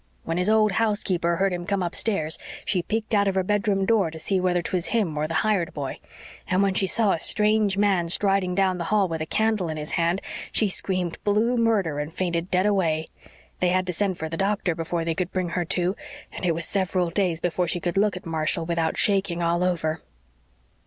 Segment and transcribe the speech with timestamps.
[0.23, 4.09] When his old housekeeper heard him come upstairs she peeked out of her bedroom door
[4.09, 5.99] to see whether 'twas him or the hired boy.
[6.47, 9.77] And when she saw a strange man striding down the hall with a candle in
[9.77, 10.19] his hand
[10.51, 13.09] she screamed blue murder and fainted dead away.
[13.59, 15.95] They had to send for the doctor before they could bring her to,
[16.31, 20.01] and it was several days before she could look at Marshall without shaking all over."